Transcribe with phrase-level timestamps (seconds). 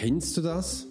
[0.00, 0.86] Kennst du das?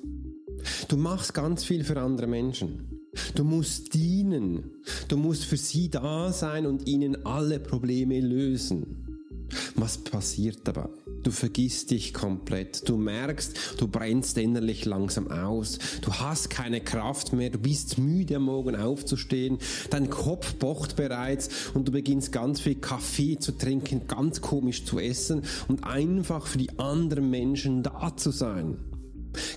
[0.87, 3.07] Du machst ganz viel für andere Menschen.
[3.33, 4.69] Du musst dienen.
[5.07, 9.47] Du musst für sie da sein und ihnen alle Probleme lösen.
[9.73, 10.89] Was passiert dabei?
[11.23, 12.87] Du vergisst dich komplett.
[12.87, 15.79] Du merkst, du brennst innerlich langsam aus.
[16.03, 17.49] Du hast keine Kraft mehr.
[17.49, 19.57] Du bist müde am Morgen aufzustehen.
[19.89, 24.99] Dein Kopf pocht bereits und du beginnst ganz viel Kaffee zu trinken, ganz komisch zu
[24.99, 28.77] essen und einfach für die anderen Menschen da zu sein.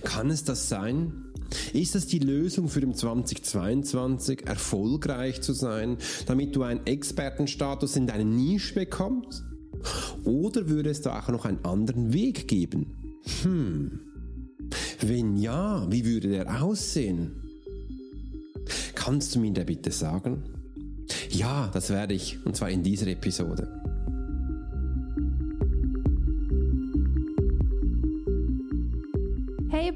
[0.03, 1.13] Kann es das sein?
[1.73, 8.07] Ist das die Lösung für den 2022, erfolgreich zu sein, damit du einen Expertenstatus in
[8.07, 9.43] deine Nische bekommst?
[10.23, 13.19] Oder würde es da auch noch einen anderen Weg geben?
[13.43, 13.99] Hm.
[15.01, 17.31] Wenn ja, wie würde der aussehen?
[18.95, 20.43] Kannst du mir da bitte sagen?
[21.29, 23.83] Ja, das werde ich, und zwar in dieser Episode.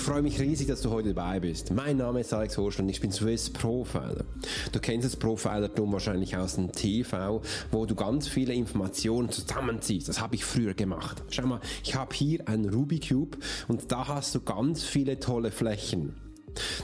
[0.00, 1.72] Freue mich riesig, dass du heute dabei bist.
[1.72, 4.24] Mein Name ist Alex Horst und ich bin Swiss Profiler.
[4.70, 10.08] Du kennst das Profilertum wahrscheinlich aus dem TV, wo du ganz viele Informationen zusammenziehst.
[10.08, 11.22] Das habe ich früher gemacht.
[11.30, 13.38] Schau mal, ich habe hier einen Rubik Cube
[13.68, 16.14] und da hast du ganz viele tolle Flächen.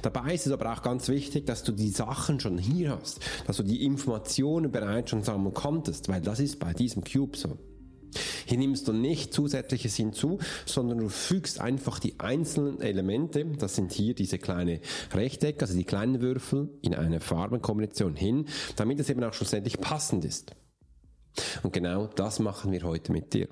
[0.03, 3.59] Dabei ist es aber auch ganz wichtig, dass du die Sachen schon hier hast, dass
[3.59, 7.59] du die Informationen bereits schon sammeln konntest, weil das ist bei diesem Cube so.
[8.47, 13.93] Hier nimmst du nicht zusätzliches hinzu, sondern du fügst einfach die einzelnen Elemente, das sind
[13.93, 14.81] hier diese kleine
[15.13, 18.47] Rechtecke, also die kleinen Würfel, in eine Farbenkombination hin,
[18.77, 20.55] damit es eben auch schlussendlich passend ist.
[21.63, 23.49] Und genau das machen wir heute mit dir.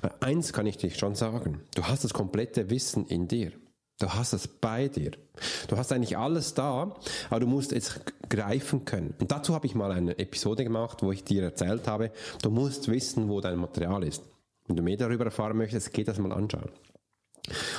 [0.00, 3.52] Weil eins kann ich dir schon sagen, du hast das komplette Wissen in dir.
[4.02, 5.12] Du hast es bei dir.
[5.68, 6.96] Du hast eigentlich alles da,
[7.30, 9.14] aber du musst es greifen können.
[9.20, 12.10] Und dazu habe ich mal eine Episode gemacht, wo ich dir erzählt habe,
[12.42, 14.24] du musst wissen, wo dein Material ist.
[14.66, 16.70] Wenn du mehr darüber erfahren möchtest, geh das mal anschauen.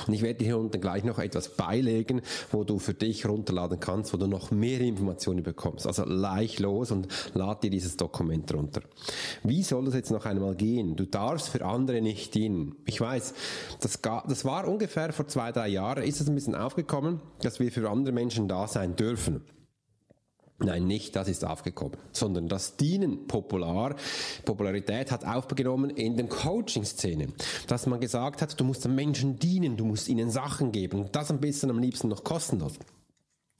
[0.06, 2.20] Und ich werde hier unten gleich noch etwas beilegen,
[2.50, 5.86] wo du für dich runterladen kannst, wo du noch mehr Informationen bekommst.
[5.86, 8.82] Also leicht los und lad dir dieses Dokument runter.
[9.42, 10.96] Wie soll das jetzt noch einmal gehen?
[10.96, 12.76] Du darfst für andere nicht dienen.
[12.84, 13.32] Ich weiß,
[13.80, 17.72] das, das war ungefähr vor zwei, drei Jahren, ist es ein bisschen aufgekommen, dass wir
[17.72, 19.42] für andere Menschen da sein dürfen.
[20.58, 23.96] Nein, nicht das ist aufgekommen, sondern das Dienen popular,
[24.44, 27.34] Popularität hat aufgenommen in den Coaching-Szenen.
[27.66, 31.16] Dass man gesagt hat, du musst den Menschen dienen, du musst ihnen Sachen geben und
[31.16, 32.74] das ein bisschen am liebsten noch kostenlos.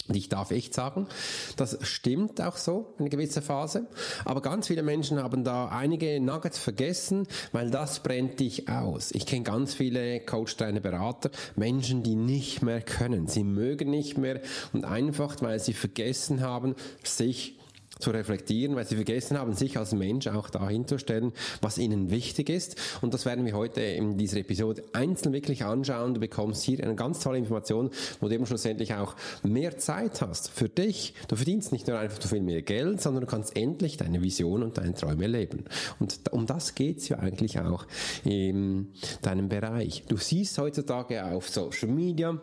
[0.07, 1.09] Und ich darf echt sagen,
[1.57, 3.87] das stimmt auch so, in einer gewissen Phase.
[4.27, 9.13] Aber ganz viele Menschen haben da einige Nuggets vergessen, weil das brennt dich aus.
[9.13, 13.29] Ich kenne ganz viele Coach, Trainer, Berater, Menschen, die nicht mehr können.
[13.29, 14.41] Sie mögen nicht mehr
[14.75, 17.59] und einfach, weil sie vergessen haben, sich
[17.99, 22.11] zu reflektieren, weil sie vergessen haben, sich als Mensch auch dahin zu stellen, was ihnen
[22.11, 22.77] wichtig ist.
[23.01, 26.15] Und das werden wir heute in dieser Episode einzeln wirklich anschauen.
[26.15, 27.91] Du bekommst hier eine ganz tolle Information,
[28.21, 31.15] wo du eben schlussendlich auch mehr Zeit hast für dich.
[31.29, 34.79] Du verdienst nicht nur einfach viel mehr Geld, sondern du kannst endlich deine Vision und
[34.79, 35.65] deine Träume leben.
[36.01, 37.87] Und um das geht's ja eigentlich auch
[38.25, 38.89] in
[39.23, 40.05] deinem Bereich.
[40.09, 42.41] Du siehst heutzutage auf Social Media,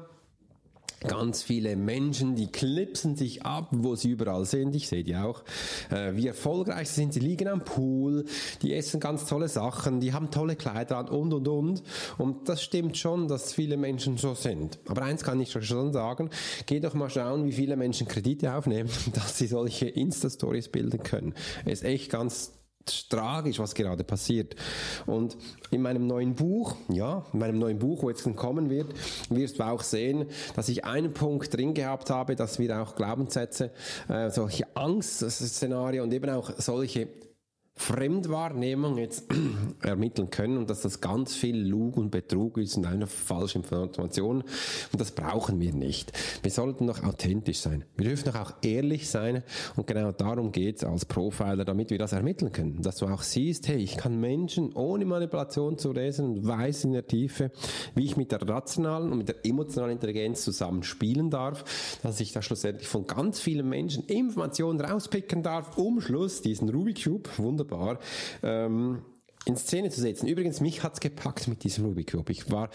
[1.08, 4.76] Ganz viele Menschen, die klipsen sich ab, wo sie überall sind.
[4.76, 5.44] Ich sehe die auch.
[5.90, 7.14] Äh, wie erfolgreich sie sind.
[7.14, 8.26] Sie liegen am Pool,
[8.62, 11.84] die essen ganz tolle Sachen, die haben tolle Kleider an und und und.
[12.20, 14.78] Und das stimmt schon, dass viele Menschen so sind.
[14.88, 16.30] Aber eins kann ich schon sagen,
[16.68, 21.34] geh doch mal schauen, wie viele Menschen Kredite aufnehmen, dass sie solche Insta-Stories bilden können.
[21.66, 22.52] Es ist echt ganz
[23.10, 24.56] tragisch, was gerade passiert.
[25.06, 25.38] Und
[25.70, 28.94] in meinem neuen Buch, ja, in meinem neuen Buch, wo jetzt kommen wird,
[29.30, 30.26] wirst du auch sehen,
[30.56, 33.72] dass ich einen Punkt drin gehabt habe, dass wir auch Glaubenssätze,
[34.08, 37.08] äh, solche Angstszenarien und eben auch solche
[37.76, 39.26] Fremdwahrnehmung jetzt
[39.82, 44.44] ermitteln können und dass das ganz viel Lug und Betrug ist und eine falsche Information.
[44.92, 46.12] Und das brauchen wir nicht.
[46.44, 47.86] Wir sollten noch authentisch sein.
[47.96, 49.44] Wir dürfen doch auch ehrlich sein
[49.76, 52.82] und genau darum geht es als Profiler, damit wir das ermitteln können.
[52.82, 56.94] Dass du auch siehst, hey, ich kann Menschen ohne Manipulation zu lesen und weiß in
[56.94, 57.52] der Tiefe,
[57.96, 61.64] wie ich mit der rationalen und mit der emotionalen Intelligenz zusammen spielen darf,
[62.04, 67.04] dass ich da schlussendlich von ganz vielen Menschen Informationen rauspicken darf, um Schluss diesen Rubik
[67.04, 68.00] Cube, wunderbar wunderbar,
[68.44, 69.02] ähm,
[69.46, 70.28] in Szene zu setzen.
[70.28, 72.32] Übrigens, mich hat's gepackt mit diesem Rubik Cube.
[72.32, 72.70] Ich war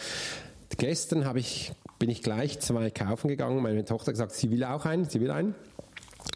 [0.76, 3.62] gestern habe ich bin ich gleich zwei kaufen gegangen.
[3.62, 5.54] Meine Tochter gesagt, sie will auch einen, sie will einen.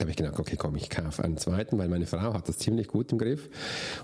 [0.01, 2.89] Habe ich gedacht, okay, komm, ich kaufe einen zweiten, weil meine Frau hat das ziemlich
[2.89, 3.51] gut im Griff.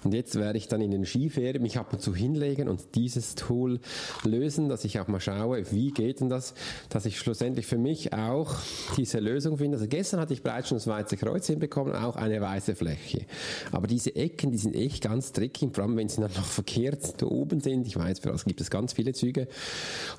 [0.04, 3.34] Und jetzt werde ich dann in den Skiferien mich ab und zu hinlegen und dieses
[3.34, 3.80] Tool
[4.22, 6.52] lösen, dass ich auch mal schaue, wie geht denn das,
[6.90, 8.56] dass ich schlussendlich für mich auch
[8.98, 9.78] diese Lösung finde.
[9.78, 13.24] Also gestern hatte ich bereits schon das weiße Kreuz hinbekommen, auch eine weiße Fläche.
[13.72, 17.22] Aber diese Ecken, die sind echt ganz tricky, vor allem wenn sie dann noch verkehrt
[17.22, 17.86] da oben sind.
[17.86, 19.48] Ich weiß, für das gibt es ganz viele Züge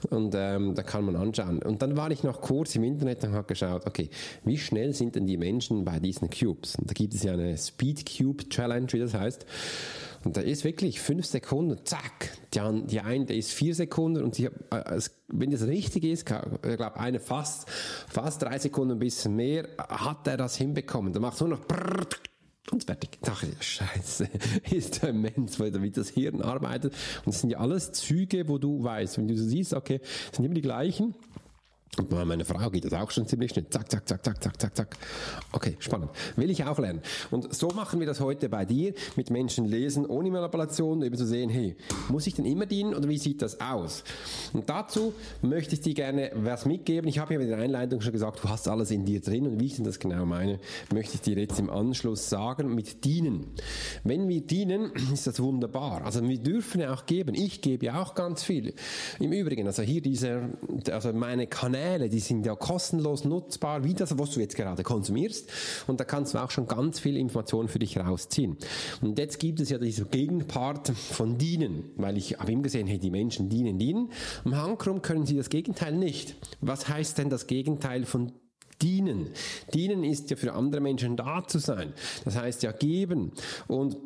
[0.09, 1.61] und ähm, da kann man anschauen.
[1.61, 4.09] Und dann war ich noch kurz im Internet und habe geschaut, okay,
[4.43, 6.75] wie schnell sind denn die Menschen Menschen bei diesen Cubes.
[6.75, 9.45] Und da gibt es ja eine Speed Cube Challenge, wie das heißt.
[10.23, 12.31] Und da ist wirklich fünf Sekunden, zack.
[12.53, 16.99] Die, die eine ist vier Sekunden und die, äh, wenn das richtig ist, ich glaube,
[16.99, 17.69] eine fast,
[18.09, 21.13] fast drei Sekunden ein bisschen mehr, hat er das hinbekommen.
[21.13, 21.61] Da macht nur noch
[22.71, 23.17] und fertig.
[23.25, 24.27] Ach, Scheiße,
[24.71, 26.93] ist der Mensch, weil damit das Hirn arbeitet.
[27.19, 30.01] Und das sind ja alles Züge, wo du weißt, wenn du so siehst, okay,
[30.33, 31.15] sind immer die gleichen.
[31.97, 33.65] Und bei meiner Frau geht das auch schon ziemlich schnell.
[33.69, 34.97] Zack, zack, zack, zack, zack, zack, zack.
[35.51, 36.11] Okay, spannend.
[36.35, 37.01] Will ich auch lernen.
[37.31, 41.25] Und so machen wir das heute bei dir, mit Menschen lesen, ohne Manipulation, eben zu
[41.25, 41.75] sehen, hey,
[42.09, 44.03] muss ich denn immer dienen oder wie sieht das aus?
[44.53, 47.07] Und dazu möchte ich dir gerne was mitgeben.
[47.07, 49.59] Ich habe ja in der Einleitung schon gesagt, du hast alles in dir drin und
[49.59, 50.59] wie ich denn das genau meine,
[50.93, 53.47] möchte ich dir jetzt im Anschluss sagen, mit dienen.
[54.03, 56.05] Wenn wir dienen, ist das wunderbar.
[56.05, 57.33] Also wir dürfen ja auch geben.
[57.33, 58.75] Ich gebe ja auch ganz viel.
[59.19, 60.49] Im Übrigen, also hier diese,
[60.91, 64.83] also meine Kanäle, Kanäle, die sind ja kostenlos nutzbar, wie das, was du jetzt gerade
[64.83, 65.49] konsumierst.
[65.85, 68.57] Und da kannst du auch schon ganz viel Informationen für dich rausziehen.
[69.01, 72.97] Und jetzt gibt es ja diesen Gegenpart von dienen, weil ich habe ihm gesehen, hey,
[72.97, 74.11] die Menschen dienen, dienen.
[74.43, 76.35] Am Hankrum können sie das Gegenteil nicht.
[76.61, 78.31] Was heißt denn das Gegenteil von
[78.81, 79.29] dienen?
[79.73, 81.93] Dienen ist ja für andere Menschen da zu sein.
[82.25, 83.33] Das heißt ja geben.
[83.67, 83.97] Und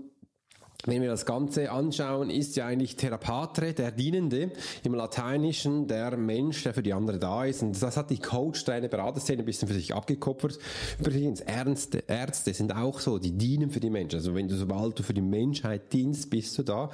[0.86, 4.52] wenn wir das Ganze anschauen, ist ja eigentlich Therapatre, der Dienende,
[4.84, 7.62] im Lateinischen der Mensch, der für die andere da ist.
[7.62, 10.58] Und das hat die Coach, deine Beraterszene ein bisschen für sich abgekupfert.
[11.00, 14.18] Übrigens, Ärzte, Ärzte sind auch so, die dienen für die Menschen.
[14.18, 16.90] Also wenn du, sobald du für die Menschheit dienst, bist du da.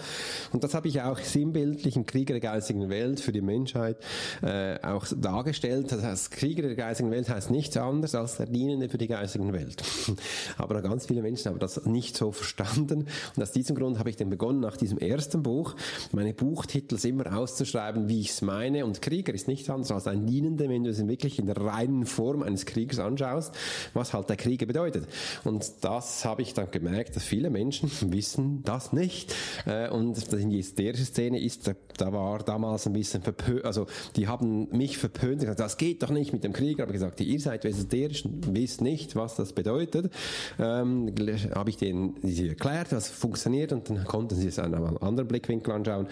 [0.51, 3.98] Und das habe ich auch sinnbildlich im Krieger der geistigen Welt für die Menschheit
[4.42, 5.92] äh, auch dargestellt.
[5.92, 9.54] Das heißt, Krieger der geistigen Welt heißt nichts anderes als der Dienende für die geistigen
[9.54, 9.81] Welt.
[10.57, 13.07] Aber ganz viele Menschen haben das nicht so verstanden.
[13.36, 15.75] Und aus diesem Grund habe ich dann begonnen, nach diesem ersten Buch
[16.12, 18.85] meine Buchtitel immer auszuschreiben, wie ich es meine.
[18.85, 22.06] Und Krieger ist nichts anderes als ein Dienender, wenn du es wirklich in der reinen
[22.06, 23.53] Form eines Kriegers anschaust,
[23.94, 25.07] was halt der Krieger bedeutet.
[25.44, 29.33] Und das habe ich dann gemerkt, dass viele Menschen wissen das nicht.
[29.65, 34.69] Äh, und die hysterische Szene ist, da war damals ein bisschen verpönt, also die haben
[34.69, 38.25] mich verpönt, gesagt, das geht doch nicht mit dem Krieger, aber gesagt, ihr seid hysterisch
[38.25, 40.12] und wisst nicht, was das bedeutet.
[40.59, 41.13] Ähm,
[41.53, 45.27] habe ich denen erklärt, was funktioniert funktioniert und dann konnten sie es an einem anderen
[45.27, 46.08] Blickwinkel anschauen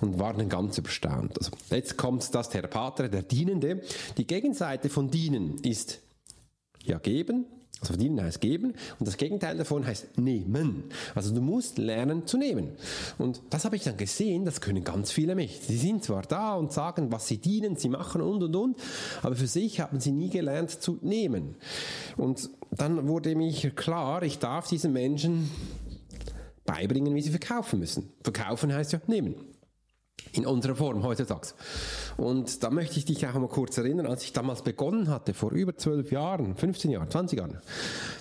[0.00, 1.38] und waren dann ganz überstaunt.
[1.38, 3.82] Also jetzt kommt das Therapatre, der Dienende.
[4.16, 6.00] Die Gegenseite von dienen ist
[6.82, 7.46] ja geben,
[7.80, 10.84] also verdienen heißt geben und das Gegenteil davon heißt nehmen.
[11.14, 12.70] Also du musst lernen zu nehmen.
[13.18, 15.62] Und das habe ich dann gesehen, das können ganz viele nicht.
[15.64, 18.76] Sie sind zwar da und sagen, was sie dienen, sie machen und und und,
[19.22, 21.56] aber für sich haben sie nie gelernt zu nehmen.
[22.16, 25.50] Und dann wurde mir klar, ich darf diesen Menschen
[26.64, 28.12] beibringen, wie sie verkaufen müssen.
[28.22, 29.36] Verkaufen heißt ja nehmen.
[30.32, 31.48] In unserer Form heutzutage.
[32.16, 35.52] Und da möchte ich dich auch mal kurz erinnern, als ich damals begonnen hatte, vor
[35.52, 37.60] über zwölf Jahren, 15 Jahren, 20 Jahren,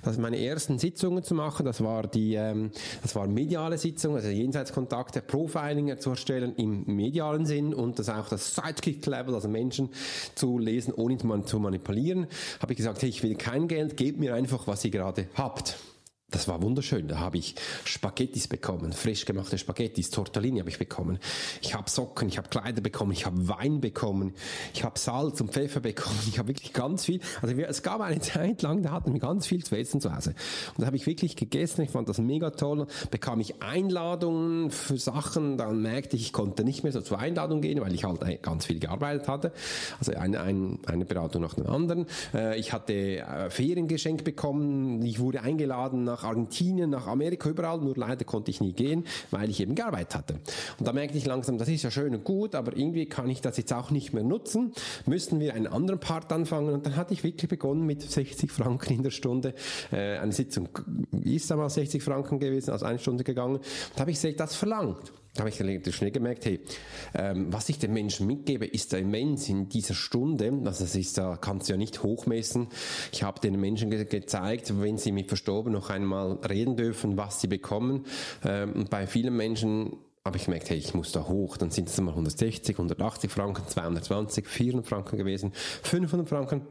[0.04, 2.72] das meine ersten Sitzungen zu machen, das war die, ähm,
[3.02, 8.28] das war mediale Sitzung, also Jenseitskontakte, Profiling zu erstellen im medialen Sinn und das auch
[8.28, 9.90] das Sidekick-Level, also Menschen
[10.36, 12.28] zu lesen, ohne zu manipulieren,
[12.60, 15.78] habe ich gesagt, hey, ich will kein Geld, gebt mir einfach, was ihr gerade habt.
[16.34, 17.08] Das war wunderschön.
[17.08, 17.54] Da habe ich
[17.86, 21.20] Spaghettis bekommen, frisch gemachte Spaghettis, Tortellini habe ich bekommen.
[21.62, 24.34] Ich habe Socken, ich habe Kleider bekommen, ich habe Wein bekommen,
[24.74, 26.18] ich habe Salz und Pfeffer bekommen.
[26.28, 27.20] Ich habe wirklich ganz viel.
[27.44, 30.34] Also es gab eine Zeit lang, da hatten wir ganz viel zu essen zu Hause.
[30.76, 31.84] Und da habe ich wirklich gegessen.
[31.84, 32.88] Ich fand das mega toll.
[33.12, 35.60] Bekam ich Einladungen für Sachen.
[35.60, 38.66] Dann merkte ich, ich konnte nicht mehr so zur Einladung gehen, weil ich halt ganz
[38.66, 39.52] viel gearbeitet hatte.
[40.00, 42.08] Also eine, eine, eine Beratung nach der anderen.
[42.34, 45.04] Äh, ich hatte äh, Feriengeschenk bekommen.
[45.04, 49.06] Ich wurde eingeladen nach nach Argentinien, nach Amerika, überall, nur leider konnte ich nie gehen,
[49.32, 50.34] weil ich eben gearbeitet hatte.
[50.80, 53.42] Und da merkte ich langsam, das ist ja schön und gut, aber irgendwie kann ich
[53.42, 54.74] das jetzt auch nicht mehr nutzen,
[55.06, 56.74] müssten wir einen anderen Part anfangen?
[56.74, 59.54] Und dann hatte ich wirklich begonnen mit 60 Franken in der Stunde,
[59.92, 60.70] äh, eine Sitzung
[61.24, 63.60] ist damals 60 Franken gewesen, also eine Stunde gegangen,
[63.96, 65.12] da habe ich das verlangt.
[65.36, 66.60] Da habe ich schnell gemerkt, hey,
[67.16, 70.52] ähm, was ich den Menschen mitgebe, ist immens in dieser Stunde.
[70.66, 72.68] Also das ist, da kannst du ja nicht hochmessen.
[73.12, 77.42] Ich habe den Menschen ge gezeigt, wenn sie mit Verstorben noch einmal reden dürfen, was
[77.42, 78.06] sie bekommen.
[78.46, 81.58] Ähm, bei vielen Menschen habe ich gemerkt, hey, ich muss da hoch.
[81.58, 86.62] Dann sind es mal 160, 180 Franken, 220, 400 Franken gewesen, 500 Franken.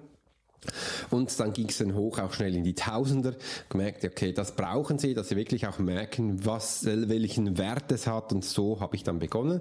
[1.11, 3.35] Und dann ging es dann hoch auch schnell in die Tausender.
[3.69, 8.33] Gemerkt, okay, das brauchen sie, dass sie wirklich auch merken, was, welchen Wert es hat.
[8.33, 9.61] Und so habe ich dann begonnen.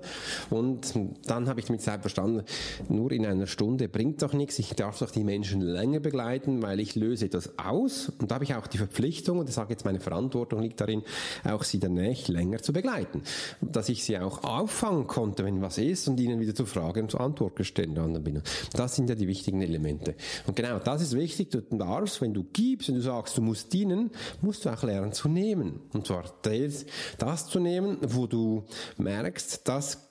[0.50, 0.94] Und
[1.26, 2.44] dann habe ich mit Zeit verstanden,
[2.90, 4.60] nur in einer Stunde bringt doch nichts.
[4.60, 8.12] Ich darf doch die Menschen länger begleiten, weil ich löse etwas aus.
[8.20, 11.04] Und da habe ich auch die Verpflichtung, und ich sage jetzt, meine Verantwortung liegt darin,
[11.44, 13.24] auch sie danach länger zu begleiten.
[13.62, 17.12] Dass ich sie auch auffangen konnte, wenn was ist, und ihnen wieder zu Fragen und
[17.12, 17.94] zu Antworten stellen
[18.24, 18.42] bin.
[18.74, 20.16] Das sind ja die wichtigen Elemente.
[20.46, 23.72] Und genau das ist wichtig, du darfst, wenn du gibst, wenn du sagst, du musst
[23.72, 24.10] dienen,
[24.42, 25.82] musst du auch lernen zu nehmen.
[25.94, 26.86] Und zwar das,
[27.20, 28.66] das zu nehmen, wo du
[28.98, 30.10] merkst, das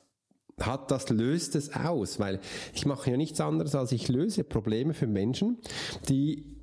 [0.60, 2.38] hat, das löst es aus, weil
[2.72, 5.58] ich mache ja nichts anderes, als ich löse Probleme für Menschen,
[6.08, 6.62] die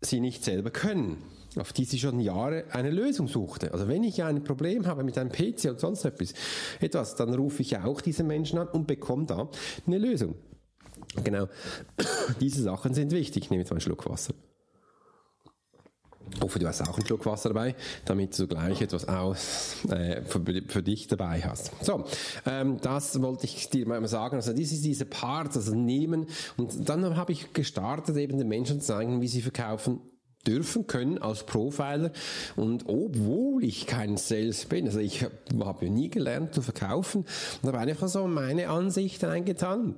[0.00, 1.18] sie nicht selber können
[1.56, 3.72] auf die sie schon Jahre eine Lösung suchte.
[3.72, 6.34] Also wenn ich ein Problem habe mit einem PC oder sonst etwas,
[6.80, 9.48] etwas, dann rufe ich auch diese Menschen an und bekomme da
[9.86, 10.34] eine Lösung.
[11.24, 11.48] Genau,
[12.40, 13.44] diese Sachen sind wichtig.
[13.44, 14.34] Ich nehme jetzt mal einen Schluck Wasser.
[16.34, 17.74] Ich hoffe, du hast auch einen Schluck Wasser dabei,
[18.04, 21.72] damit du gleich etwas aus, äh, für, für, dich dabei hast.
[21.82, 22.04] So,
[22.46, 24.36] ähm, das wollte ich dir mal sagen.
[24.36, 26.26] Also, das ist diese Part, also nehmen.
[26.56, 30.00] Und dann habe ich gestartet, eben den Menschen zu zeigen, wie sie verkaufen
[30.46, 32.12] dürfen können als Profiler
[32.56, 35.34] und obwohl ich kein Sales bin, also ich habe
[35.64, 37.26] hab nie gelernt zu verkaufen
[37.60, 39.96] und habe einfach so meine Ansichten eingetan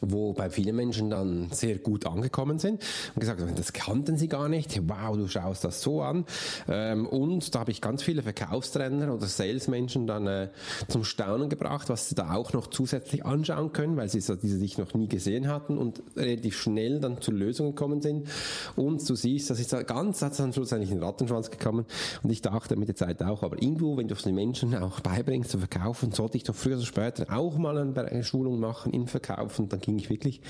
[0.00, 2.82] wo bei vielen Menschen dann sehr gut angekommen sind
[3.14, 6.24] und gesagt haben, das kannten sie gar nicht, wow, du schaust das so an.
[6.68, 10.48] Ähm, und da habe ich ganz viele Verkaufstrainer oder Salesmenschen dann äh,
[10.88, 14.78] zum Staunen gebracht, was sie da auch noch zusätzlich anschauen können, weil sie diese sich
[14.78, 18.28] noch nie gesehen hatten und relativ schnell dann zur Lösung gekommen sind.
[18.76, 21.86] Und du siehst, das ist ganz, hat dann schlussendlich in den Rattenschwanz gekommen
[22.22, 25.00] und ich dachte mit der Zeit auch, aber irgendwo, wenn du es den Menschen auch
[25.00, 29.06] beibringst zu verkaufen, sollte ich doch früher oder später auch mal eine Schulung machen im
[29.06, 30.42] Verkaufen, dann ging ich wirklich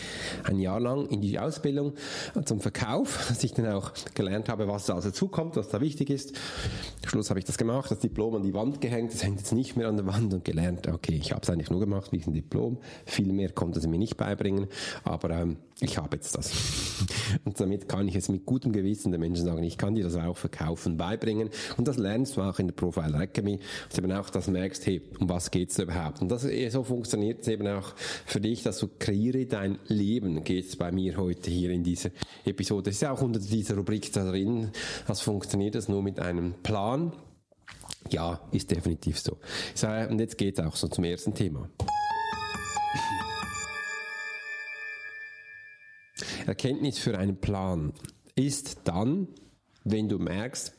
[0.44, 1.92] ein Jahr lang in die Ausbildung
[2.44, 6.10] zum Verkauf, dass ich dann auch gelernt habe, was da also zukommt, was da wichtig
[6.10, 6.36] ist.
[7.04, 9.52] Am Schluss habe ich das gemacht, das Diplom an die Wand gehängt, das hängt jetzt
[9.52, 12.20] nicht mehr an der Wand und gelernt, okay, ich habe es eigentlich nur gemacht wie
[12.20, 14.66] ein Diplom, viel mehr konnte sie mir nicht beibringen,
[15.04, 16.50] aber ähm, ich habe jetzt das.
[17.44, 20.16] Und damit kann ich es mit gutem Gewissen den Menschen sagen, ich kann dir das
[20.16, 21.50] auch verkaufen, beibringen.
[21.76, 24.86] Und das lernst du auch in der Profile Academy, dass du eben auch das merkst,
[24.86, 26.20] hey, um was geht's da überhaupt?
[26.20, 27.94] Und das, so funktioniert es eben auch
[28.26, 32.10] für dich, dass du kreiere dein Leben, geht's bei mir heute hier in dieser
[32.44, 32.84] Episode.
[32.84, 34.70] Das ist ja auch unter dieser Rubrik drin,
[35.06, 37.12] was funktioniert das nur mit einem Plan?
[38.10, 39.36] Ja, ist definitiv so.
[40.08, 41.68] Und jetzt geht's auch so zum ersten Thema.
[46.48, 47.92] Erkenntnis für einen Plan
[48.34, 49.28] ist dann,
[49.84, 50.72] wenn du merkst,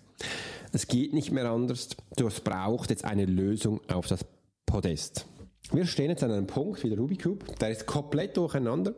[0.72, 4.26] es geht nicht mehr anders, du hast braucht jetzt eine Lösung auf das
[4.66, 5.28] Podest.
[5.72, 8.96] Wir stehen jetzt an einem Punkt wie der Rubik Cube, der ist komplett durcheinander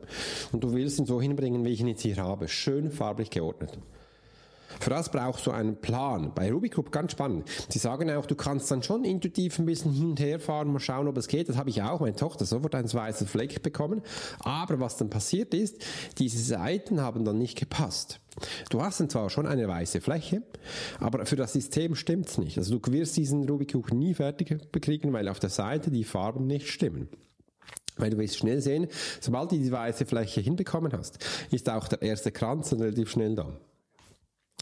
[0.54, 3.78] und du willst ihn so hinbringen, wie ich ihn jetzt hier habe, schön farblich geordnet.
[4.81, 6.33] Für das brauchst du einen Plan.
[6.33, 7.47] Bei Rubik Group ganz spannend.
[7.69, 10.79] Sie sagen auch, du kannst dann schon intuitiv ein bisschen hin und her fahren, mal
[10.79, 11.50] schauen, ob es geht.
[11.50, 12.00] Das habe ich auch.
[12.00, 14.01] Meine Tochter sofort ein weißes Fleck bekommen.
[14.39, 15.85] Aber was dann passiert ist,
[16.17, 18.19] diese Seiten haben dann nicht gepasst.
[18.71, 20.41] Du hast dann zwar schon eine weiße Fläche,
[21.00, 22.57] aber für das System stimmt's nicht.
[22.57, 26.47] Also du wirst diesen Rubik Cube nie fertig bekriegen, weil auf der Seite die Farben
[26.47, 27.07] nicht stimmen.
[27.97, 28.88] Weil du wirst schnell sehen,
[29.19, 33.59] sobald du die weiße Fläche hinbekommen hast, ist auch der erste Kranz relativ schnell da.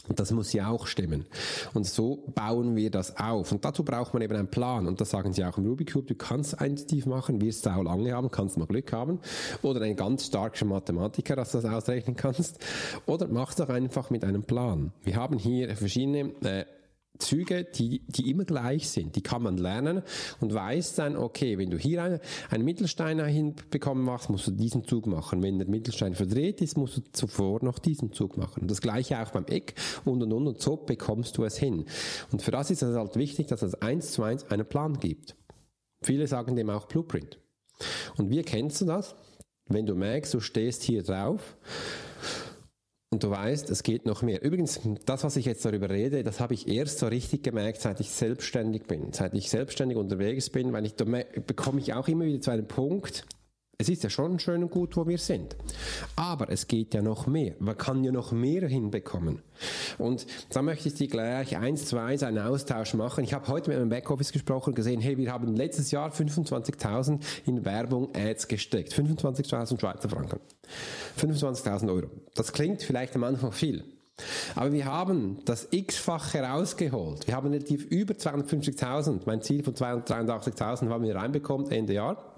[0.08, 1.26] Das muss ja auch stimmen.
[1.74, 3.52] Und so bauen wir das auf.
[3.52, 4.86] Und dazu braucht man eben einen Plan.
[4.86, 6.06] Und das sagen sie auch im Rubik Cube.
[6.06, 9.20] Du kannst intuitiv machen, wirst du auch lange haben, kannst mal Glück haben.
[9.62, 12.58] Oder ein ganz starker Mathematiker, dass du das ausrechnen kannst.
[13.06, 14.92] Oder mach es doch einfach mit einem Plan.
[15.04, 16.64] Wir haben hier verschiedene äh,
[17.18, 19.14] Züge, die, die immer gleich sind.
[19.16, 20.02] Die kann man lernen
[20.40, 24.84] und weiß dann, okay, wenn du hier einen, einen Mittelstein hinbekommen machst, musst du diesen
[24.84, 25.42] Zug machen.
[25.42, 28.66] Wenn der Mittelstein verdreht ist, musst du zuvor noch diesen Zug machen.
[28.66, 29.74] Das gleiche auch beim Eck
[30.04, 31.84] und und und und so bekommst du es hin.
[32.32, 35.36] Und für das ist es halt wichtig, dass es eins zu eins einen Plan gibt.
[36.02, 37.38] Viele sagen dem auch Blueprint.
[38.16, 39.14] Und wie kennst du das?
[39.66, 41.56] Wenn du merkst, du stehst hier drauf
[43.12, 44.40] Und du weißt, es geht noch mehr.
[44.40, 47.98] Übrigens, das, was ich jetzt darüber rede, das habe ich erst so richtig gemerkt, seit
[47.98, 49.12] ich selbstständig bin.
[49.12, 52.68] Seit ich selbstständig unterwegs bin, weil ich, da bekomme ich auch immer wieder zu einem
[52.68, 53.26] Punkt,
[53.80, 55.56] es ist ja schon schön und gut, wo wir sind.
[56.14, 57.54] Aber es geht ja noch mehr.
[57.60, 59.40] Man kann ja noch mehr hinbekommen.
[59.96, 63.24] Und da möchte ich dir gleich eins, zwei einen Austausch machen.
[63.24, 67.20] Ich habe heute mit meinem Backoffice gesprochen und gesehen, hey, wir haben letztes Jahr 25.000
[67.46, 68.92] in Werbung Ads gesteckt.
[68.92, 70.40] 25.000 Schweizer Franken.
[71.18, 72.08] 25.000 Euro.
[72.34, 73.84] Das klingt vielleicht am Anfang viel.
[74.54, 77.26] Aber wir haben das x-fache rausgeholt.
[77.26, 79.20] Wir haben relativ über 250.000.
[79.26, 82.29] Mein Ziel von 283.000 haben wir reinbekommen Ende Jahr.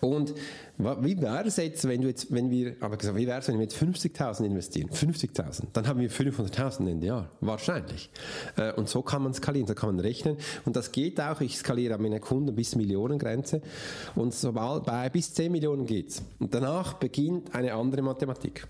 [0.00, 0.34] Und
[0.78, 3.54] wie wäre es jetzt, wenn du jetzt, wenn wir, aber gesagt, wie wäre es, wenn
[3.54, 4.90] wir jetzt 50.000 investieren?
[4.90, 5.64] 50.000.
[5.72, 7.30] Dann haben wir 500.000 Ende Jahr.
[7.40, 8.10] Wahrscheinlich.
[8.56, 10.36] Äh, und so kann man skalieren, so kann man rechnen.
[10.64, 11.40] Und das geht auch.
[11.40, 13.62] Ich skaliere an meine Kunden bis Millionengrenze.
[14.14, 16.22] Und sobald bei bis 10 Millionen geht's.
[16.38, 18.66] Und danach beginnt eine andere Mathematik.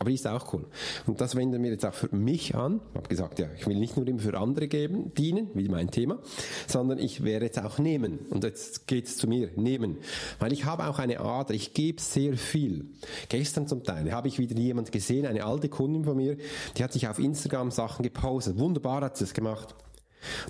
[0.00, 0.64] Aber die ist auch cool.
[1.06, 2.80] Und das wenden wir jetzt auch für mich an.
[2.92, 5.90] Ich habe gesagt, ja, ich will nicht nur immer für andere geben, dienen, wie mein
[5.90, 6.20] Thema,
[6.66, 8.20] sondern ich werde jetzt auch nehmen.
[8.30, 9.98] Und jetzt geht es zu mir, nehmen.
[10.38, 12.86] Weil ich habe auch eine Ader, ich gebe sehr viel.
[13.28, 16.38] Gestern zum Teil habe ich wieder jemand gesehen, eine alte Kundin von mir,
[16.78, 18.58] die hat sich auf Instagram Sachen gepostet.
[18.58, 19.74] Wunderbar hat sie es gemacht.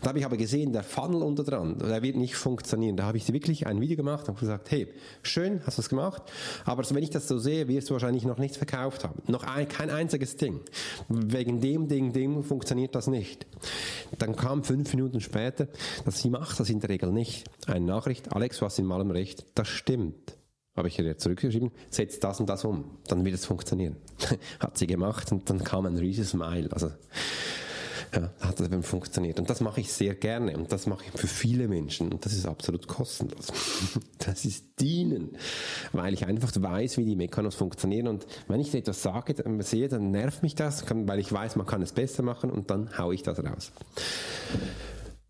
[0.01, 2.97] Da habe ich aber gesehen, der Funnel unter dran, der wird nicht funktionieren.
[2.97, 4.89] Da habe ich wirklich ein Video gemacht und gesagt, hey,
[5.23, 6.23] schön, hast du es gemacht,
[6.65, 9.23] aber wenn ich das so sehe, wirst du wahrscheinlich noch nichts verkauft haben.
[9.27, 10.61] Noch ein, kein einziges Ding.
[11.09, 13.47] Wegen dem Ding, Ding funktioniert das nicht.
[14.19, 15.69] Dann kam fünf Minuten später,
[16.05, 17.49] dass sie macht das in der Regel nicht.
[17.67, 20.37] Eine Nachricht, Alex, was in allem recht, das stimmt
[20.77, 23.97] habe ich ihr zurückgeschrieben, setzt das und das um, dann wird es funktionieren.
[24.61, 26.69] Hat sie gemacht und dann kam ein riesiges Smile.
[26.73, 26.91] Also
[28.15, 29.39] ja, hat das eben funktioniert.
[29.39, 32.33] Und das mache ich sehr gerne und das mache ich für viele Menschen und das
[32.33, 33.49] ist absolut kostenlos.
[34.19, 35.37] Das ist Dienen,
[35.93, 39.89] weil ich einfach weiß, wie die Mechanos funktionieren und wenn ich etwas sage, dann sehe,
[39.89, 43.15] dann nervt mich das, weil ich weiß, man kann es besser machen und dann haue
[43.15, 43.73] ich das raus.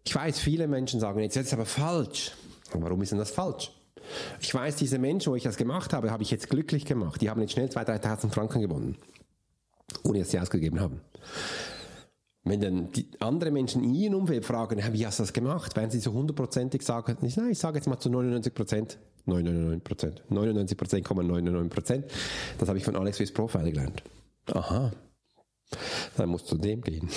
[0.05, 2.33] Ich weiß, viele Menschen sagen jetzt, das ist aber falsch.
[2.73, 3.73] Warum ist denn das falsch?
[4.41, 7.21] Ich weiß, diese Menschen, wo ich das gemacht habe, habe ich jetzt glücklich gemacht.
[7.21, 8.97] Die haben jetzt schnell 2.000, 3.000 Franken gewonnen,
[10.03, 11.01] ohne dass sie ausgegeben haben.
[12.43, 15.91] Wenn dann die andere Menschen in ihrem Umfeld fragen, wie hast du das gemacht, werden
[15.91, 20.79] sie so hundertprozentig sagen, nein, ich sage jetzt mal zu 99 Prozent, 99 Prozent, 99
[20.79, 22.05] Prozent, 99 Prozent.
[22.59, 24.03] Das habe ich von Alex Swiss Profile gelernt.
[24.53, 24.91] Aha,
[26.17, 27.09] dann musst du zu dem gehen.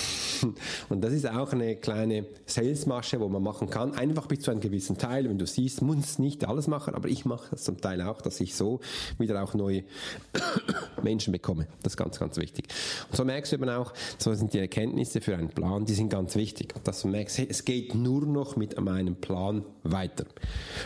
[0.88, 3.94] Und das ist auch eine kleine Salesmasche, wo man machen kann.
[3.94, 5.28] Einfach bis zu einem gewissen Teil.
[5.28, 8.40] Wenn du siehst, muss nicht alles machen, aber ich mache das zum Teil auch, dass
[8.40, 8.80] ich so
[9.18, 9.84] wieder auch neue
[11.02, 11.66] Menschen bekomme.
[11.82, 12.66] Das ist ganz, ganz wichtig.
[13.10, 16.10] Und so merkst du eben auch, so sind die Erkenntnisse für einen Plan, die sind
[16.10, 16.74] ganz wichtig.
[16.84, 20.24] Dass du merkst, hey, es geht nur noch mit meinem Plan weiter.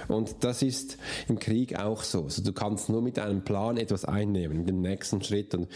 [0.09, 2.25] Und das ist im Krieg auch so.
[2.25, 5.55] Also du kannst nur mit einem Plan etwas einnehmen, den nächsten Schritt.
[5.55, 5.69] Und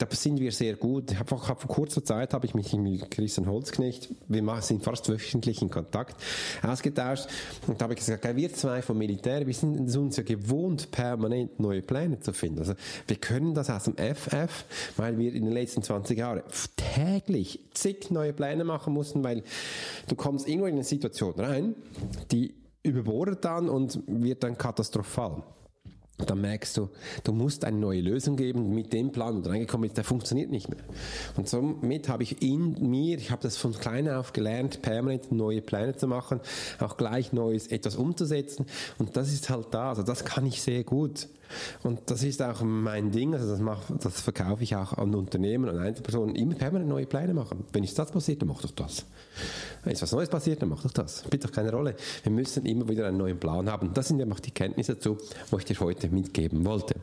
[0.00, 1.14] da sind wir sehr gut.
[1.18, 5.68] Habe vor kurzer Zeit habe ich mich mit Christian Holzknecht, wir sind fast wöchentlich in
[5.68, 6.16] Kontakt,
[6.62, 7.26] ausgetauscht
[7.66, 11.60] und da habe ich gesagt, wir zwei vom Militär, wir sind uns ja gewohnt, permanent
[11.60, 12.60] neue Pläne zu finden.
[12.60, 12.74] Also
[13.06, 14.64] wir können das aus dem FF,
[14.96, 16.42] weil wir in den letzten 20 Jahren
[16.76, 19.42] täglich zig neue Pläne machen mussten, weil
[20.08, 21.74] du kommst irgendwo in eine Situation rein,
[22.30, 25.42] die überbordet dann und wird dann katastrophal
[26.24, 26.88] dann merkst du,
[27.24, 30.68] du musst eine neue Lösung geben mit dem Plan, der reingekommen ist, der funktioniert nicht
[30.68, 30.80] mehr.
[31.36, 35.62] Und somit habe ich in mir, ich habe das von klein auf gelernt, permanent neue
[35.62, 36.40] Pläne zu machen,
[36.78, 38.66] auch gleich Neues etwas umzusetzen.
[38.98, 41.28] Und das ist halt da, also das kann ich sehr gut.
[41.82, 45.68] Und das ist auch mein Ding, also das, mach, das verkaufe ich auch an Unternehmen
[45.68, 47.64] und Einzelpersonen, immer permanent neue Pläne machen.
[47.72, 49.04] Wenn nichts das passiert, dann mach doch das.
[49.84, 51.24] Wenn etwas Neues passiert, dann mach doch das.
[51.24, 51.94] Spielt doch keine Rolle.
[52.22, 53.92] Wir müssen immer wieder einen neuen Plan haben.
[53.94, 55.18] Das sind einfach die Kenntnisse dazu,
[55.50, 56.96] wo ich dir heute mitgeben wollte.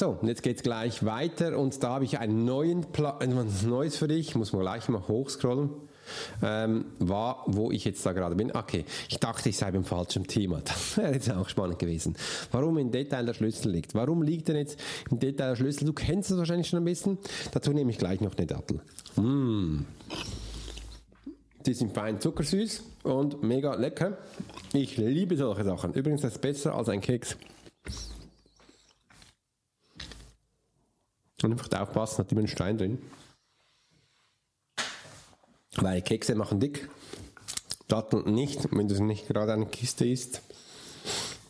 [0.00, 4.34] So, und jetzt geht's gleich weiter und da habe ich Plan, etwas Neues für dich.
[4.34, 5.68] Muss man gleich mal hochscrollen.
[6.42, 8.50] Ähm, war, wo ich jetzt da gerade bin.
[8.50, 10.62] Okay, ich dachte, ich sei beim falschen Thema.
[10.64, 12.16] Das wäre jetzt auch spannend gewesen.
[12.50, 13.94] Warum im Detail der Schlüssel liegt.
[13.94, 15.84] Warum liegt denn jetzt im Detail der Schlüssel?
[15.84, 17.18] Du kennst es wahrscheinlich schon ein bisschen.
[17.52, 18.80] Dazu nehme ich gleich noch eine Dattel.
[19.16, 19.84] Mmh.
[21.66, 24.16] Die sind fein zuckersüß und mega lecker.
[24.72, 25.92] Ich liebe solche Sachen.
[25.92, 27.36] Übrigens, das ist besser als ein Keks.
[31.42, 32.98] Und einfach aufpassen, hat immer einen Stein drin.
[35.76, 36.88] Weil Kekse machen dick,
[37.88, 40.42] Datteln nicht, wenn du nicht gerade eine Kiste isst.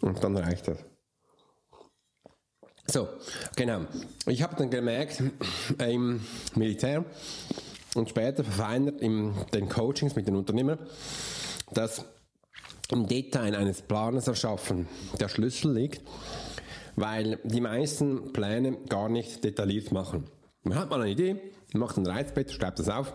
[0.00, 0.78] Und dann reicht das.
[2.86, 3.08] So,
[3.56, 3.86] genau.
[4.26, 5.22] Ich habe dann gemerkt,
[5.78, 6.20] im
[6.54, 7.04] Militär
[7.94, 10.78] und später verfeinert in den Coachings mit den Unternehmern,
[11.72, 12.04] dass
[12.90, 14.88] im Detail eines Planes erschaffen
[15.20, 16.02] der Schlüssel liegt,
[17.00, 20.24] weil die meisten Pläne gar nicht detailliert machen.
[20.62, 21.36] Man hat mal eine Idee,
[21.72, 23.14] macht ein Reizbett, schreibt das auf,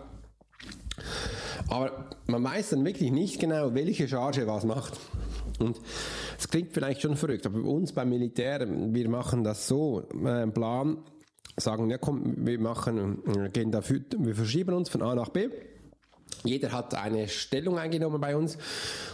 [1.68, 4.98] aber man weiß dann wirklich nicht genau, welche Charge was macht.
[5.58, 5.80] Und
[6.38, 10.46] es klingt vielleicht schon verrückt, aber bei uns beim Militär, wir machen das so, äh,
[10.48, 10.98] Plan,
[11.56, 15.48] sagen, ja komm, wir machen, äh, gehen dafür, wir verschieben uns von A nach B
[16.46, 18.56] jeder hat eine Stellung eingenommen bei uns.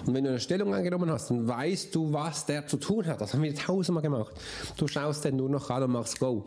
[0.06, 3.20] Und wenn du eine Stellung eingenommen hast, dann weißt du, was der zu tun hat.
[3.20, 4.34] Das haben wir tausendmal gemacht.
[4.76, 6.44] Du schaust den nur noch an und machst Go.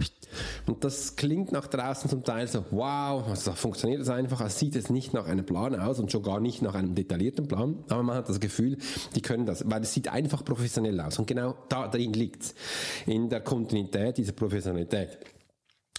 [0.68, 4.42] Und das klingt nach draußen zum Teil so, wow, also funktioniert es einfach.
[4.42, 7.48] Es sieht jetzt nicht nach einem Plan aus und schon gar nicht nach einem detaillierten
[7.48, 7.84] Plan.
[7.90, 8.78] Aber man hat das Gefühl,
[9.16, 11.20] die können das, weil es sieht einfach professionell aus.
[11.20, 12.54] Und genau da drin liegt's.
[13.06, 15.18] In der Kontinuität dieser Professionalität.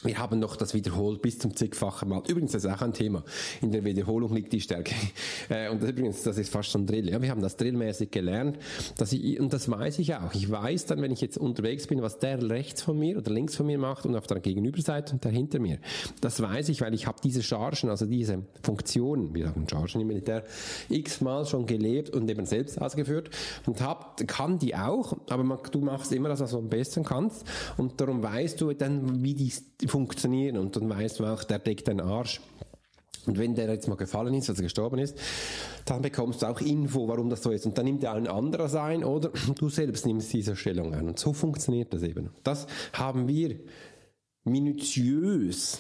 [0.03, 2.23] Wir haben noch das wiederholt bis zum zigfachen Mal.
[2.29, 3.25] Übrigens, das ist auch ein Thema.
[3.63, 4.95] In der Wiederholung liegt die Stärke.
[5.49, 7.09] Äh, und das, übrigens, das ist fast schon Drill.
[7.09, 8.59] Ja, wir haben das drillmäßig gelernt.
[8.97, 10.35] Dass ich, und das weiß ich auch.
[10.35, 13.55] Ich weiß dann, wenn ich jetzt unterwegs bin, was der rechts von mir oder links
[13.55, 15.79] von mir macht und auf der Gegenüberseite und der hinter mir.
[16.21, 20.09] Das weiß ich, weil ich habe diese Chargen, also diese Funktionen, wir haben Chargen im
[20.09, 20.45] Militär,
[20.89, 23.31] x-mal schon gelebt und eben selbst ausgeführt
[23.67, 27.05] und hab, kann die auch, aber man, du machst immer das, was du am besten
[27.05, 27.45] kannst
[27.77, 29.53] und darum weißt du dann, wie die
[29.89, 32.41] funktionieren und dann weißt du auch, der deckt deinen Arsch.
[33.27, 35.19] Und wenn der jetzt mal gefallen ist, also gestorben ist,
[35.85, 37.67] dann bekommst du auch Info, warum das so ist.
[37.67, 41.09] Und dann nimmt er ein anderer sein oder du selbst nimmst diese Stellung ein.
[41.09, 42.31] Und so funktioniert das eben.
[42.45, 43.59] Das haben wir
[44.45, 45.79] minutiös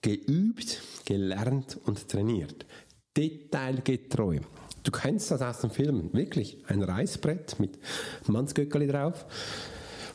[0.00, 2.64] geübt, gelernt und trainiert.
[3.16, 4.38] Detailgetreu.
[4.82, 6.12] Du kennst das aus den Filmen.
[6.14, 6.64] Wirklich.
[6.66, 7.78] Ein Reißbrett mit
[8.26, 9.26] Mannsgöckeli drauf.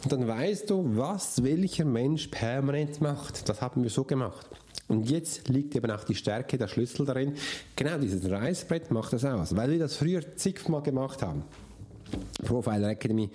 [0.05, 3.49] Und dann weißt du, was welcher Mensch permanent macht.
[3.49, 4.47] Das haben wir so gemacht.
[4.87, 7.33] Und jetzt liegt eben auch die Stärke, der Schlüssel darin.
[7.75, 11.41] Genau dieses Reißbrett macht das aus, weil wir das früher zigmal gemacht haben.
[12.45, 13.29] Profiler Academy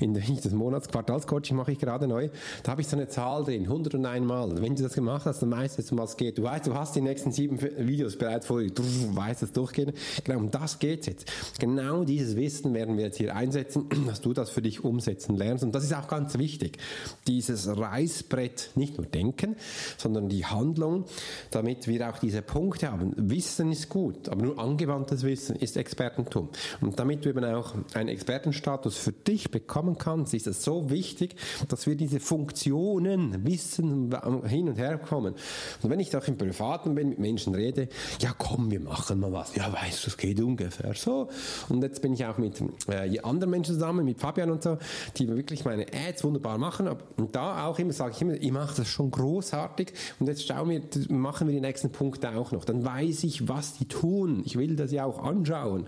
[0.00, 2.30] in das Monatsquartalscoaching mache ich gerade neu.
[2.62, 4.62] Da habe ich so eine Zahl drin, 101 Mal.
[4.62, 6.38] Wenn du das gemacht hast, dann weißt du, um was es geht.
[6.38, 8.70] Du weißt, du hast die nächsten sieben Videos bereits vor dir.
[8.70, 9.92] Du weißt das durchgehen.
[10.24, 11.30] Genau, um das geht jetzt.
[11.58, 15.62] Genau dieses Wissen werden wir jetzt hier einsetzen, dass du das für dich umsetzen lernst.
[15.62, 16.78] Und das ist auch ganz wichtig.
[17.26, 19.56] Dieses Reißbrett nicht nur denken,
[19.98, 21.04] sondern die Handlung,
[21.50, 23.12] damit wir auch diese Punkte haben.
[23.16, 26.48] Wissen ist gut, aber nur angewandtes Wissen ist Expertentum.
[26.80, 31.36] Und damit du eben auch ein Expertenstatus für dich bekommen kannst, ist es so wichtig,
[31.68, 34.14] dass wir diese Funktionen wissen,
[34.46, 35.34] hin und her kommen.
[35.82, 37.88] Und wenn ich doch im Privaten bin, mit Menschen rede,
[38.20, 39.54] ja komm, wir machen mal was.
[39.54, 41.28] Ja, weißt du, es geht ungefähr so.
[41.68, 44.78] Und jetzt bin ich auch mit äh, anderen Menschen zusammen, mit Fabian und so,
[45.16, 46.88] die wirklich meine Ads wunderbar machen.
[47.16, 49.92] Und da auch immer sage ich immer, ich mache das schon großartig.
[50.20, 52.64] Und jetzt schauen wir, machen wir die nächsten Punkte auch noch.
[52.64, 54.42] Dann weiß ich, was die tun.
[54.44, 55.86] Ich will das ja auch anschauen.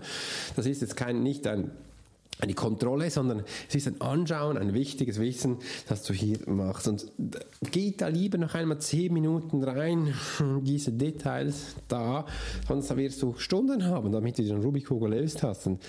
[0.55, 1.71] Das ist jetzt kein, nicht ein
[2.39, 5.57] eine Kontrolle, sondern es ist ein Anschauen, ein wichtiges Wissen,
[5.89, 6.87] das du hier machst.
[6.87, 7.11] Und
[7.71, 10.13] geht da lieber noch einmal zehn Minuten rein,
[10.61, 12.25] diese Details da,
[12.67, 15.67] sonst wirst du Stunden haben, damit du den Rubikugel gelöst hast.
[15.67, 15.81] Und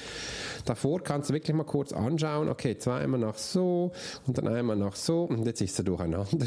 [0.65, 3.93] davor kannst du wirklich mal kurz anschauen, okay, zweimal nach so
[4.27, 6.47] und dann einmal nach so und jetzt ist er durcheinander.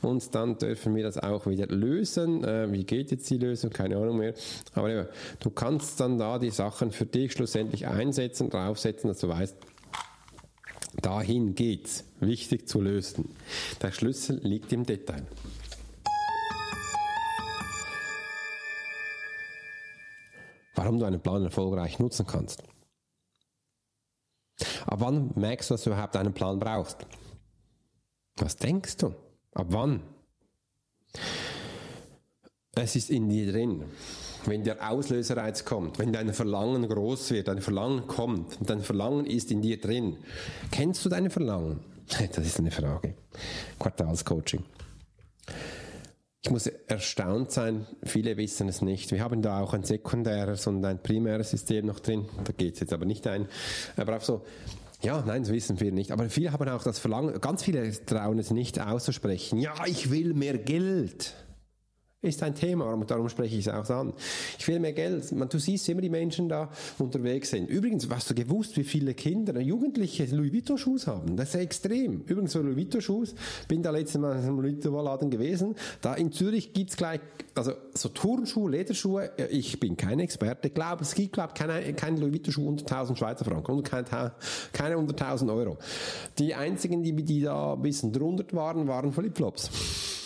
[0.00, 2.44] Und dann dürfen wir das auch wieder lösen.
[2.44, 3.70] Äh, wie geht jetzt die Lösung?
[3.70, 4.34] Keine Ahnung mehr.
[4.74, 5.06] Aber ja,
[5.40, 9.56] du kannst dann da die Sachen für dich schlussendlich einsetzen, draufsetzen, dass du weißt,
[11.02, 12.04] dahin geht's.
[12.20, 13.34] Wichtig zu lösen.
[13.80, 15.26] Der Schlüssel liegt im Detail.
[20.74, 22.62] Warum du einen Plan erfolgreich nutzen kannst.
[24.86, 27.06] Ab wann merkst du, dass du überhaupt einen Plan brauchst?
[28.36, 29.14] Was denkst du?
[29.52, 30.02] Ab wann?
[32.74, 33.84] Es ist in dir drin
[34.48, 39.50] wenn der Auslöserreiz kommt, wenn dein Verlangen groß wird, dein Verlangen kommt, dein Verlangen ist
[39.50, 40.16] in dir drin.
[40.70, 41.80] Kennst du deine Verlangen?
[42.32, 43.14] Das ist eine Frage.
[43.78, 44.64] Quartalscoaching.
[46.40, 49.10] Ich muss erstaunt sein, viele wissen es nicht.
[49.10, 52.26] Wir haben da auch ein sekundäres und ein primäres System noch drin.
[52.44, 53.46] Da geht es jetzt aber nicht ein.
[53.96, 54.44] Aber auch so,
[55.02, 56.12] ja, nein, das wissen wir nicht.
[56.12, 59.60] Aber viele haben auch das Verlangen, ganz viele trauen es nicht auszusprechen.
[59.60, 61.34] Ja, ich will mehr Geld
[62.20, 64.12] ist ein Thema, und darum spreche ich es auch an.
[64.58, 65.30] Ich will mehr Geld.
[65.30, 67.70] Man, du siehst immer die Menschen da unterwegs sind.
[67.70, 71.36] Übrigens, hast du gewusst, wie viele Kinder, Jugendliche Louis Vuitton-Schuhe haben?
[71.36, 72.22] Das ist extrem.
[72.22, 73.28] Übrigens, so Louis Vuitton-Schuhe,
[73.68, 75.76] bin da letztes Mal im Louis Vuitton-Laden gewesen.
[76.00, 77.20] Da in Zürich gibt's gleich,
[77.54, 82.32] also so Turnschuhe, Lederschuhe, ich bin kein Experte, glaube, es gibt, glaube keine, keine Louis
[82.32, 84.32] Vuitton-Schuhe unter 1000 Schweizer Franken und keine,
[84.72, 85.78] keine unter 1000 Euro.
[86.40, 90.17] Die einzigen, die, die da ein bisschen drunter waren, waren Flipflops.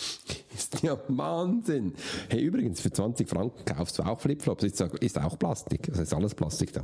[0.81, 1.93] Ja Wahnsinn.
[2.29, 4.63] Hey, übrigens, für 20 Franken kaufst du auch Flipflops.
[4.63, 5.87] Ist, ist auch Plastik.
[5.87, 6.83] Das ist alles Plastik da.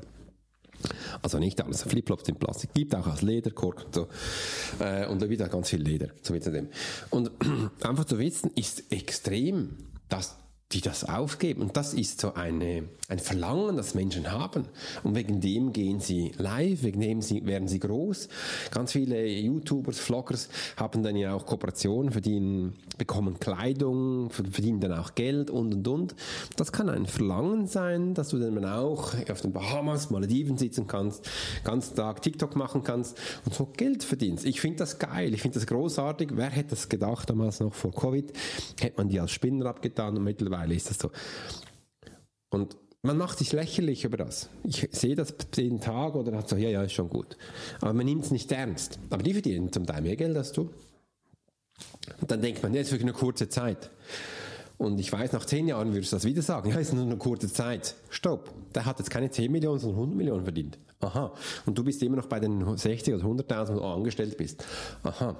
[1.21, 1.83] Also nicht alles.
[1.83, 2.73] Flipflops sind Plastik.
[2.73, 4.07] Gibt auch aus Leder, Kork und so.
[4.79, 6.09] Äh, und da auch ganz viel Leder.
[6.21, 6.69] So wie dem.
[7.09, 7.31] Und
[7.83, 10.37] einfach zu wissen, ist extrem, dass
[10.71, 11.63] die das aufgeben.
[11.63, 14.65] Und das ist so eine, ein Verlangen, das Menschen haben.
[15.03, 18.29] Und wegen dem gehen sie live, wegen dem sie, werden sie groß.
[18.69, 25.15] Ganz viele YouTubers, Vloggers haben dann ja auch Kooperationen, verdienen, bekommen Kleidung, verdienen dann auch
[25.15, 26.15] Geld und und und.
[26.55, 31.27] Das kann ein Verlangen sein, dass du dann auch auf den Bahamas, Malediven sitzen kannst,
[31.63, 34.45] ganzen Tag TikTok machen kannst und so Geld verdienst.
[34.45, 36.29] Ich finde das geil, ich finde das großartig.
[36.33, 38.31] Wer hätte das gedacht damals noch vor Covid?
[38.79, 41.11] Hätte man die als Spinner abgetan und mittlerweile mittlerweile ist das so.
[42.49, 44.49] Und man macht sich lächerlich über das.
[44.63, 47.37] Ich sehe das jeden Tag oder hat so, ja, ja, ist schon gut.
[47.79, 48.99] Aber man nimmt es nicht ernst.
[49.09, 50.69] Aber die verdienen zum Teil mehr Geld als du.
[52.19, 53.89] Und dann denkt man, ja, ist wirklich eine kurze Zeit.
[54.77, 57.17] Und ich weiß, nach zehn Jahren würdest du das wieder sagen, ja, ist nur eine
[57.17, 57.95] kurze Zeit.
[58.09, 58.51] Stopp.
[58.73, 60.77] Der hat jetzt keine 10 Millionen, sondern 100 Millionen verdient.
[61.01, 61.31] Aha.
[61.65, 64.65] Und du bist immer noch bei den 60 oder 100.000, wo du angestellt bist.
[65.03, 65.33] Aha.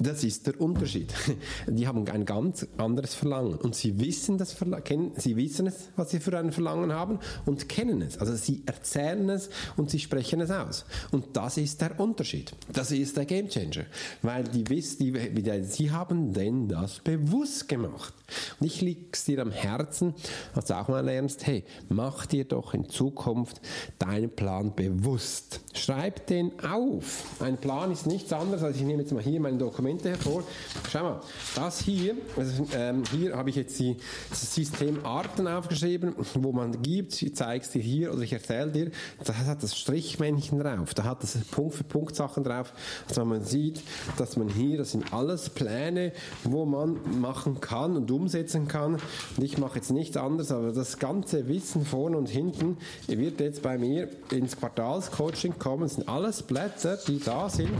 [0.00, 1.14] Das ist der Unterschied.
[1.68, 3.54] Die haben ein ganz anderes Verlangen.
[3.54, 7.68] Und sie wissen das kennen, sie wissen es, was sie für ein Verlangen haben und
[7.68, 8.18] kennen es.
[8.18, 10.84] Also sie erzählen es und sie sprechen es aus.
[11.12, 12.52] Und das ist der Unterschied.
[12.72, 13.84] Das ist der Gamechanger.
[14.22, 18.12] Weil die wissen, die, sie haben denn das bewusst gemacht.
[18.58, 20.14] Und ich liege es dir am Herzen,
[20.56, 23.60] dass du auch mal lernst, hey, mach dir doch in Zukunft
[24.00, 25.60] deinen Plan bewusst bewusst.
[25.74, 27.24] Schreib den auf.
[27.40, 30.42] Ein Plan ist nichts anderes, als ich nehme jetzt mal hier meine Dokumente hervor.
[30.90, 31.20] Schau mal,
[31.54, 33.96] das hier, also, ähm, hier habe ich jetzt die
[34.32, 38.90] Systemarten aufgeschrieben, wo man gibt, ich zeige es dir hier oder ich erzähle dir,
[39.24, 42.72] da hat das Strichmännchen drauf, da hat das Punkt für Punkt Sachen drauf,
[43.08, 43.82] also man sieht,
[44.16, 46.12] dass man hier, das sind alles Pläne,
[46.44, 48.94] wo man machen kann und umsetzen kann.
[49.36, 53.62] Und ich mache jetzt nichts anderes, aber das ganze Wissen vorne und hinten wird jetzt
[53.62, 57.70] bei mir ins Quartal Quartalscoaching kommen, sind alles Blätter, die da sind.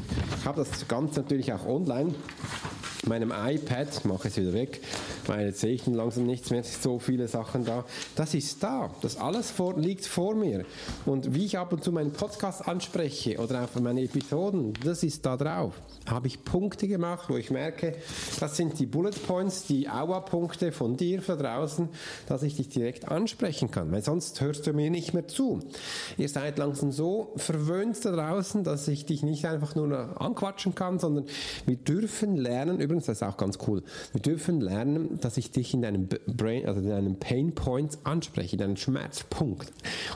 [0.41, 2.15] Ich habe das Ganze natürlich auch online
[3.07, 4.81] meinem iPad, mache es wieder weg,
[5.27, 7.85] weil jetzt sehe ich langsam nichts mehr, so viele Sachen da.
[8.15, 10.65] Das ist da, das alles vor, liegt vor mir.
[11.05, 15.25] Und wie ich ab und zu meinen Podcast anspreche oder auch meine Episoden, das ist
[15.25, 15.75] da drauf.
[16.07, 17.97] Habe ich Punkte gemacht, wo ich merke,
[18.41, 21.89] das sind die Bullet Points, die Aua-Punkte von dir da draußen,
[22.29, 25.61] dass ich dich direkt ansprechen kann, weil sonst hörst du mir nicht mehr zu.
[26.17, 30.99] Ihr seid langsam so verwöhnt da draußen, dass ich dich nicht einfach nur anquatschen kann,
[30.99, 31.27] sondern
[31.67, 33.83] wir dürfen lernen, übrigens das ist auch ganz cool.
[34.13, 38.55] Wir dürfen lernen, dass ich dich in deinem Brain, also in deinem Pain Point anspreche,
[38.55, 39.73] in deinem Schmerzpunkt.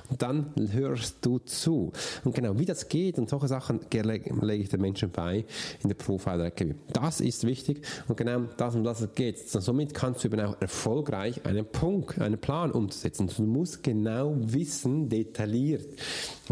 [0.08, 1.92] Und dann hörst du zu.
[2.24, 5.44] Und genau, wie das geht und solche Sachen lege ich den Menschen bei
[5.82, 6.74] in der Profile Academy.
[6.92, 9.54] Das ist wichtig und genau das um das geht.
[9.54, 13.30] Und somit kannst du eben auch erfolgreich einen Punkt, einen Plan umsetzen.
[13.36, 15.86] Du musst genau wissen, detailliert,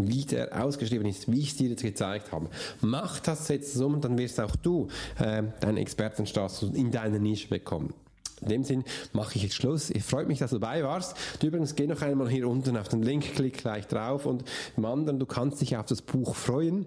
[0.07, 2.49] wie der ausgeschrieben ist, wie ich es dir jetzt gezeigt habe.
[2.81, 4.87] Mach das jetzt so und dann wirst auch du
[5.19, 7.93] äh, deinen Expertenstatus in deiner Nische bekommen.
[8.41, 9.89] In dem Sinn mache ich jetzt Schluss.
[9.89, 11.15] Ich freue mich, dass du dabei warst.
[11.39, 14.43] Du übrigens geh noch einmal hier unten auf den Link, klick gleich drauf und
[14.77, 16.85] im anderen, du kannst dich auf das Buch freuen.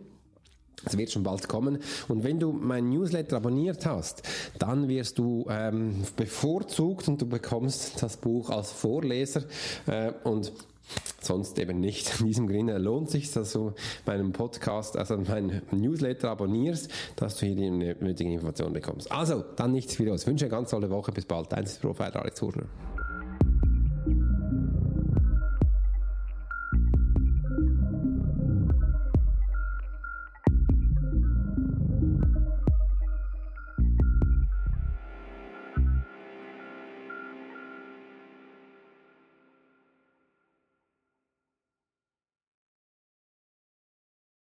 [0.85, 1.79] Es wird schon bald kommen.
[2.09, 4.23] Und wenn du mein Newsletter abonniert hast,
[4.59, 9.45] dann wirst du ähm, bevorzugt und du bekommst das Buch als Vorleser.
[9.87, 10.53] Äh, und
[11.21, 12.21] sonst eben nicht.
[12.21, 13.73] In diesem Sinne lohnt sich, dass du
[14.07, 19.11] meinen Podcast, also meinen Newsletter abonnierst, dass du hier die nötigen Informationen bekommst.
[19.11, 20.23] Also, dann nichts für uns.
[20.23, 21.13] Ich wünsche eine ganz tolle Woche.
[21.13, 21.53] Bis bald.
[21.53, 22.92] Dein Profil Alex Hurner.